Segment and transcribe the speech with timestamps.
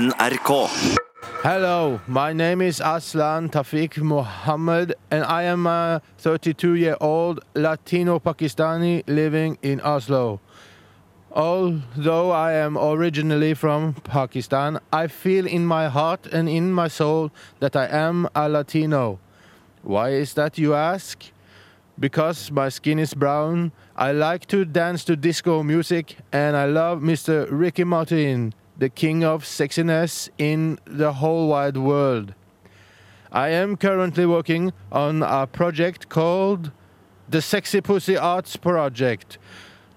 [0.00, 0.96] NRK.
[1.42, 8.18] Hello, my name is Ashlan Tafiq Mohammed, and I am a 32 year old Latino
[8.18, 10.40] Pakistani living in Oslo.
[11.32, 17.30] Although I am originally from Pakistan, I feel in my heart and in my soul
[17.58, 19.18] that I am a Latino.
[19.82, 21.30] Why is that, you ask?
[21.98, 27.00] Because my skin is brown, I like to dance to disco music, and I love
[27.00, 27.46] Mr.
[27.50, 32.32] Ricky Martin, the king of sexiness in the whole wide world.
[33.30, 36.72] I am currently working on a project called
[37.28, 39.36] the Sexy Pussy Arts Project.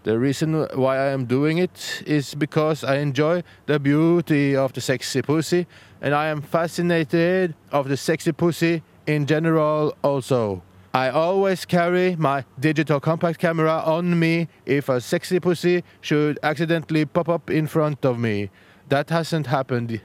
[0.03, 4.81] The reason why I am doing it is because I enjoy the beauty of the
[4.81, 5.65] sexy pussy
[6.01, 10.61] and I am fascinated of the sexy pussy in general also.
[10.93, 17.05] I always carry my digital compact camera on me if a sexy pussy should accidentally
[17.05, 18.49] pop up in front of me.
[18.89, 20.01] That hasn't happened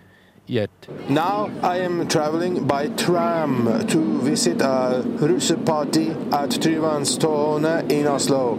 [0.47, 0.71] yet.
[1.09, 8.59] Now I am traveling by tram to visit a russeparty at Tryvannstårnet in Oslo.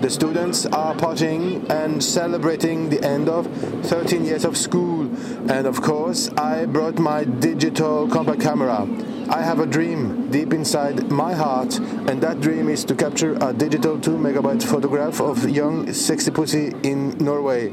[0.00, 3.46] The students are partying and celebrating the end of
[3.84, 5.10] 13 years of school.
[5.50, 8.88] And of course, I brought my digital compact camera.
[9.28, 13.52] I have a dream deep inside my heart, and that dream is to capture a
[13.52, 17.70] digital 2 megabyte photograph of young sexy pussy in Norway.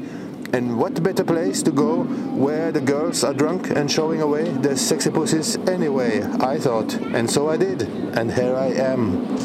[0.54, 2.04] And what better place to go
[2.36, 6.94] where the girls are drunk and showing away their sexy pussies anyway, I thought.
[6.96, 7.82] And so I did.
[8.18, 9.38] And here I am.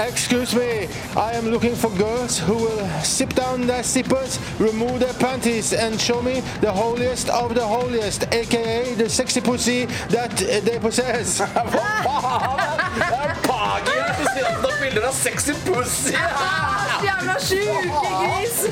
[0.00, 5.12] Excuse me, I am looking for girls who will sip down their sippers, remove their
[5.12, 10.78] panties, and show me the holiest of the holiest, aka the sexy pussy that they
[10.78, 11.40] possess.
[11.40, 12.60] Hva faen?
[12.96, 16.16] Det er Pagi her som sier at noen bilder av sexy pussy.
[17.00, 18.66] Ah, Jævla sjuke gris!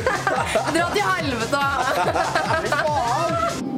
[0.75, 1.65] Dra til helvete!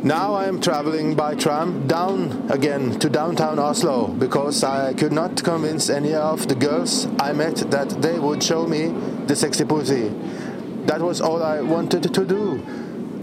[0.04, 5.44] Now I am traveling by tram down again to downtown Oslo because I could not
[5.44, 8.94] convince any of the girls I met that they would show me
[9.26, 10.10] the sexy pussy.
[10.86, 12.62] That was all I wanted to do.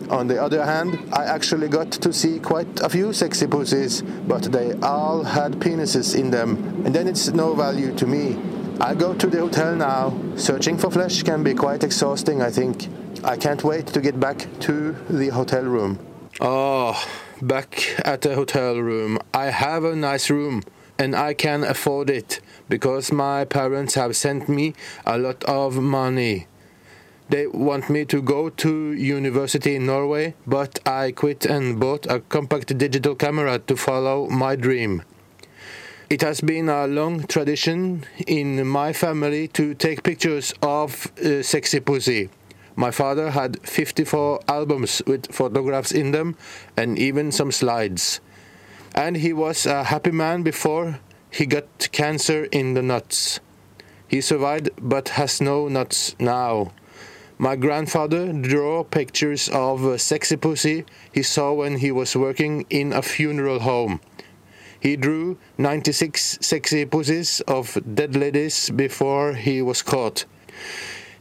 [0.09, 4.43] On the other hand, I actually got to see quite a few sexy pussies, but
[4.43, 8.37] they all had penises in them, and then it's no value to me.
[8.79, 10.13] I go to the hotel now.
[10.35, 12.87] Searching for flesh can be quite exhausting, I think.
[13.23, 15.97] I can't wait to get back to the hotel room.
[16.39, 16.93] Oh,
[17.41, 19.17] back at the hotel room.
[19.33, 20.61] I have a nice room
[20.99, 22.39] and I can afford it
[22.69, 24.75] because my parents have sent me
[25.07, 26.45] a lot of money.
[27.29, 32.19] They want me to go to university in Norway, but I quit and bought a
[32.19, 35.01] compact digital camera to follow my dream.
[36.09, 41.81] It has been a long tradition in my family to take pictures of uh, sexy
[41.81, 42.29] pussy.
[42.77, 46.37] My father had 54 albums with photographs in them
[46.77, 48.21] and even some slides.
[48.95, 53.41] And he was a happy man before he got cancer in the nuts.
[54.07, 56.71] He survived but has no nuts now.
[57.37, 63.01] My grandfather drew pictures of sexy pussy he saw when he was working in a
[63.01, 63.99] funeral home.
[64.79, 70.25] He drew 96 sexy pussies of dead ladies before he was caught.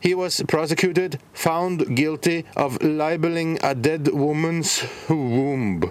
[0.00, 5.90] He was prosecuted, found guilty of libeling a dead woman's womb.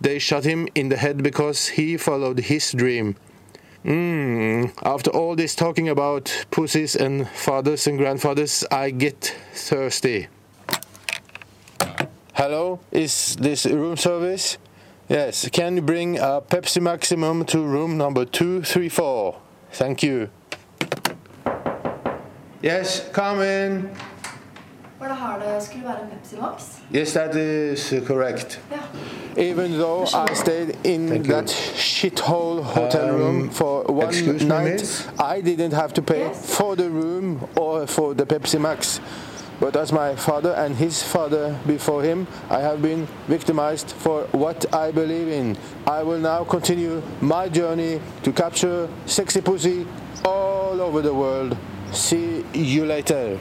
[0.00, 3.16] They shot him in the head because he followed his dream.
[3.84, 10.28] Mm, after all this talking about pussies and fathers and grandfathers, I get thirsty.
[12.34, 14.58] Hello, is this room service?
[15.08, 19.36] Yes, can you bring a Pepsi Maximum to room number 234?
[19.72, 20.28] Thank you.
[22.62, 23.90] Yes, come in.
[25.00, 26.62] Var det her det skulle være en Pepsi Max?
[26.94, 28.60] Yes, that is correct.
[28.70, 28.76] Ja.
[29.42, 31.32] Even though I stayed in Thank you.
[31.34, 35.10] that shithole hotel Um, room for one excuse me, night.
[35.20, 36.56] I didn't have to pay Yes.
[36.56, 39.00] for the room or for the Pepsi Max.
[39.60, 44.72] But as my father and his father before him, I have been victimized for what
[44.72, 45.56] I believe in.
[45.86, 49.86] I will now continue my journey to capture sexy pussy
[50.24, 51.56] all over the world.
[51.92, 53.38] See you later.